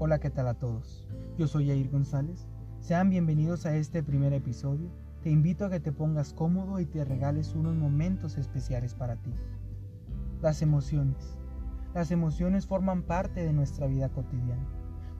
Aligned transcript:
Hola, 0.00 0.20
¿qué 0.20 0.30
tal 0.30 0.48
a 0.48 0.54
todos? 0.54 1.06
Yo 1.36 1.46
soy 1.46 1.66
Jair 1.66 1.90
González. 1.90 2.48
Sean 2.80 3.10
bienvenidos 3.10 3.66
a 3.66 3.76
este 3.76 4.02
primer 4.02 4.32
episodio. 4.32 4.88
Te 5.22 5.30
invito 5.30 5.66
a 5.66 5.70
que 5.70 5.80
te 5.80 5.92
pongas 5.92 6.32
cómodo 6.32 6.80
y 6.80 6.86
te 6.86 7.04
regales 7.04 7.54
unos 7.54 7.74
momentos 7.74 8.38
especiales 8.38 8.94
para 8.94 9.16
ti. 9.16 9.34
Las 10.40 10.62
emociones. 10.62 11.36
Las 11.94 12.10
emociones 12.10 12.66
forman 12.66 13.02
parte 13.02 13.44
de 13.44 13.52
nuestra 13.52 13.86
vida 13.86 14.08
cotidiana. 14.08 14.66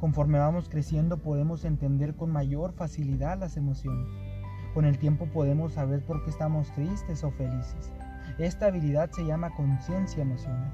Conforme 0.00 0.38
vamos 0.38 0.68
creciendo 0.68 1.18
podemos 1.18 1.64
entender 1.64 2.14
con 2.14 2.30
mayor 2.30 2.72
facilidad 2.72 3.38
las 3.38 3.56
emociones. 3.56 4.09
Con 4.72 4.84
el 4.84 4.98
tiempo 4.98 5.27
podemos 5.27 5.72
saber 5.75 6.04
por 6.04 6.25
qué 6.25 6.30
estamos 6.30 6.72
tristes 6.72 7.25
o 7.25 7.30
felices. 7.32 7.93
Esta 8.38 8.66
habilidad 8.66 9.11
se 9.11 9.27
llama 9.27 9.54
conciencia 9.56 10.22
emocional. 10.22 10.72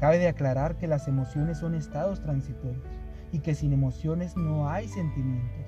Cabe 0.00 0.18
de 0.18 0.28
aclarar 0.28 0.76
que 0.76 0.86
las 0.86 1.08
emociones 1.08 1.58
son 1.58 1.74
estados 1.74 2.20
transitorios 2.20 2.84
y 3.32 3.40
que 3.40 3.54
sin 3.54 3.72
emociones 3.72 4.36
no 4.36 4.68
hay 4.68 4.88
sentimientos. 4.88 5.66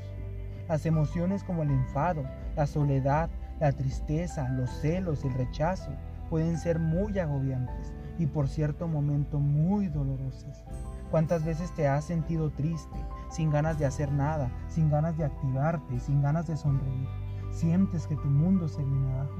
Las 0.68 0.84
emociones 0.84 1.42
como 1.44 1.62
el 1.62 1.70
enfado, 1.70 2.24
la 2.54 2.66
soledad, 2.66 3.30
la 3.58 3.72
tristeza, 3.72 4.48
los 4.50 4.70
celos, 4.80 5.24
el 5.24 5.32
rechazo 5.32 5.90
pueden 6.28 6.58
ser 6.58 6.78
muy 6.78 7.18
agobiantes 7.18 7.92
y 8.18 8.26
por 8.26 8.48
cierto 8.48 8.86
momento 8.86 9.38
muy 9.38 9.88
dolorosas. 9.88 10.64
¿Cuántas 11.10 11.42
veces 11.42 11.74
te 11.74 11.88
has 11.88 12.04
sentido 12.04 12.50
triste, 12.50 12.98
sin 13.30 13.50
ganas 13.50 13.78
de 13.78 13.86
hacer 13.86 14.12
nada, 14.12 14.50
sin 14.68 14.90
ganas 14.90 15.16
de 15.16 15.24
activarte, 15.24 15.98
sin 16.00 16.20
ganas 16.20 16.46
de 16.46 16.56
sonreír? 16.56 17.08
Sientes 17.50 18.06
que 18.06 18.16
tu 18.16 18.28
mundo 18.28 18.68
se 18.68 18.84
viene 18.84 19.10
abajo, 19.14 19.36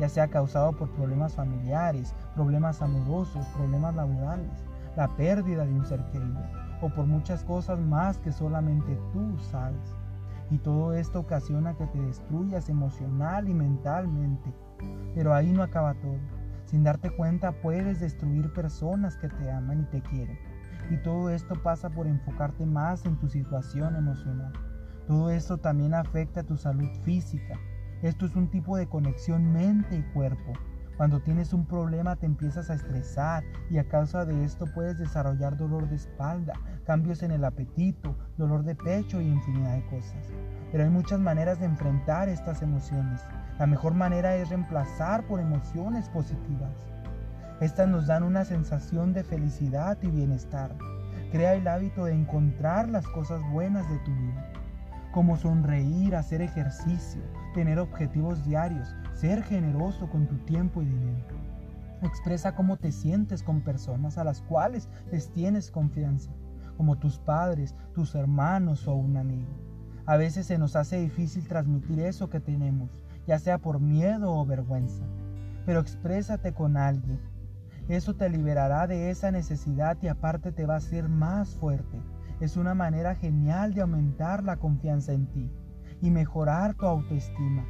ya 0.00 0.08
sea 0.08 0.28
causado 0.28 0.72
por 0.72 0.90
problemas 0.90 1.34
familiares, 1.34 2.14
problemas 2.34 2.82
amorosos, 2.82 3.46
problemas 3.54 3.94
laborales, 3.94 4.64
la 4.96 5.06
pérdida 5.16 5.64
de 5.64 5.74
un 5.74 5.84
ser 5.84 6.04
querido 6.06 6.40
o 6.82 6.88
por 6.88 7.06
muchas 7.06 7.44
cosas 7.44 7.78
más 7.78 8.18
que 8.18 8.32
solamente 8.32 8.98
tú 9.12 9.38
sabes. 9.50 9.94
Y 10.50 10.58
todo 10.58 10.94
esto 10.94 11.20
ocasiona 11.20 11.76
que 11.76 11.86
te 11.86 12.00
destruyas 12.00 12.68
emocional 12.68 13.48
y 13.48 13.54
mentalmente. 13.54 14.52
Pero 15.14 15.32
ahí 15.34 15.52
no 15.52 15.62
acaba 15.62 15.94
todo. 15.94 16.18
Sin 16.64 16.82
darte 16.82 17.10
cuenta 17.10 17.52
puedes 17.52 18.00
destruir 18.00 18.52
personas 18.52 19.16
que 19.16 19.28
te 19.28 19.50
aman 19.50 19.82
y 19.82 19.84
te 19.84 20.00
quieren. 20.02 20.38
Y 20.90 20.96
todo 21.02 21.30
esto 21.30 21.54
pasa 21.62 21.90
por 21.90 22.06
enfocarte 22.06 22.66
más 22.66 23.04
en 23.04 23.16
tu 23.16 23.28
situación 23.28 23.94
emocional. 23.94 24.52
Todo 25.06 25.30
esto 25.30 25.58
también 25.58 25.94
afecta 25.94 26.40
a 26.40 26.44
tu 26.44 26.56
salud 26.56 26.88
física. 27.04 27.54
Esto 28.02 28.24
es 28.24 28.34
un 28.34 28.48
tipo 28.48 28.78
de 28.78 28.86
conexión 28.86 29.52
mente 29.52 29.94
y 29.94 30.02
cuerpo. 30.14 30.54
Cuando 30.96 31.20
tienes 31.20 31.52
un 31.52 31.66
problema 31.66 32.16
te 32.16 32.24
empiezas 32.24 32.70
a 32.70 32.74
estresar 32.74 33.44
y 33.68 33.76
a 33.76 33.88
causa 33.88 34.24
de 34.24 34.42
esto 34.42 34.64
puedes 34.74 34.96
desarrollar 34.96 35.58
dolor 35.58 35.86
de 35.86 35.96
espalda, 35.96 36.54
cambios 36.86 37.22
en 37.22 37.30
el 37.30 37.44
apetito, 37.44 38.16
dolor 38.38 38.62
de 38.62 38.74
pecho 38.74 39.20
y 39.20 39.28
infinidad 39.28 39.74
de 39.74 39.86
cosas. 39.88 40.32
Pero 40.72 40.84
hay 40.84 40.88
muchas 40.88 41.20
maneras 41.20 41.60
de 41.60 41.66
enfrentar 41.66 42.30
estas 42.30 42.62
emociones. 42.62 43.20
La 43.58 43.66
mejor 43.66 43.92
manera 43.92 44.34
es 44.34 44.48
reemplazar 44.48 45.26
por 45.26 45.38
emociones 45.38 46.08
positivas. 46.08 46.86
Estas 47.60 47.86
nos 47.86 48.06
dan 48.06 48.22
una 48.22 48.46
sensación 48.46 49.12
de 49.12 49.24
felicidad 49.24 49.98
y 50.00 50.08
bienestar. 50.08 50.74
Crea 51.32 51.52
el 51.52 51.68
hábito 51.68 52.06
de 52.06 52.14
encontrar 52.14 52.88
las 52.88 53.06
cosas 53.08 53.42
buenas 53.52 53.86
de 53.90 53.98
tu 53.98 54.10
vida 54.10 54.59
como 55.12 55.36
sonreír, 55.36 56.14
hacer 56.14 56.40
ejercicio, 56.40 57.22
tener 57.54 57.78
objetivos 57.78 58.44
diarios, 58.44 58.94
ser 59.14 59.42
generoso 59.42 60.08
con 60.08 60.26
tu 60.26 60.36
tiempo 60.38 60.82
y 60.82 60.86
dinero. 60.86 61.36
Expresa 62.02 62.54
cómo 62.54 62.76
te 62.76 62.92
sientes 62.92 63.42
con 63.42 63.60
personas 63.60 64.18
a 64.18 64.24
las 64.24 64.40
cuales 64.42 64.88
les 65.10 65.30
tienes 65.32 65.70
confianza, 65.70 66.30
como 66.76 66.96
tus 66.96 67.18
padres, 67.18 67.74
tus 67.92 68.14
hermanos 68.14 68.86
o 68.86 68.94
un 68.94 69.16
amigo. 69.16 69.50
A 70.06 70.16
veces 70.16 70.46
se 70.46 70.58
nos 70.58 70.76
hace 70.76 71.00
difícil 71.00 71.46
transmitir 71.46 72.00
eso 72.00 72.30
que 72.30 72.40
tenemos, 72.40 73.02
ya 73.26 73.38
sea 73.38 73.58
por 73.58 73.80
miedo 73.80 74.32
o 74.32 74.46
vergüenza, 74.46 75.04
pero 75.66 75.80
exprésate 75.80 76.54
con 76.54 76.76
alguien. 76.76 77.20
Eso 77.88 78.14
te 78.14 78.28
liberará 78.30 78.86
de 78.86 79.10
esa 79.10 79.30
necesidad 79.30 79.98
y 80.00 80.08
aparte 80.08 80.52
te 80.52 80.64
va 80.64 80.74
a 80.74 80.78
hacer 80.78 81.08
más 81.08 81.54
fuerte 81.56 81.98
es 82.40 82.56
una 82.56 82.74
manera 82.74 83.14
genial 83.14 83.74
de 83.74 83.82
aumentar 83.82 84.42
la 84.42 84.56
confianza 84.56 85.12
en 85.12 85.26
ti 85.26 85.50
y 86.00 86.10
mejorar 86.10 86.74
tu 86.74 86.86
autoestima. 86.86 87.64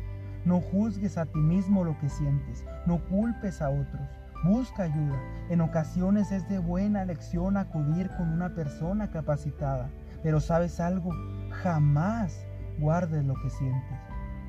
No 0.45 0.61
juzgues 0.61 1.19
a 1.19 1.27
ti 1.27 1.39
mismo 1.39 1.85
lo 1.85 1.99
que 1.99 2.09
sientes, 2.09 2.65
no 2.87 2.99
culpes 3.09 3.61
a 3.61 3.69
otros, 3.69 4.09
busca 4.45 4.85
ayuda. 4.85 5.19
En 5.51 5.61
ocasiones 5.61 6.33
es 6.33 6.49
de 6.49 6.59
buena 6.59 7.05
lección 7.05 7.57
acudir 7.57 8.09
con 8.17 8.29
una 8.33 8.55
persona 8.55 9.11
capacitada, 9.11 9.91
pero 10.23 10.41
sabes 10.41 10.81
algo, 10.81 11.11
jamás 11.51 12.47
guardes 12.79 13.25
lo 13.25 13.35
que 13.35 13.51
sientes. 13.51 13.99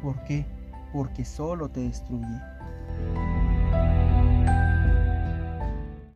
¿Por 0.01 0.23
qué? 0.23 0.45
Porque 0.93 1.25
solo 1.25 1.69
te 1.69 1.81
destruye. 1.81 2.39